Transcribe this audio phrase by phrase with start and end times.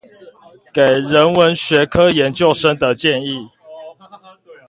[0.73, 3.49] 給人文學科研究生的建議